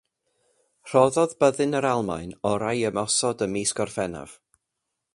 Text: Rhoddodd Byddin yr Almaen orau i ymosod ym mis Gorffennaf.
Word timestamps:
Rhoddodd 0.93 1.35
Byddin 1.43 1.79
yr 1.81 1.87
Almaen 1.91 2.33
orau 2.55 2.83
i 2.83 2.83
ymosod 2.93 3.47
ym 3.49 3.57
mis 3.59 3.79
Gorffennaf. 3.81 4.39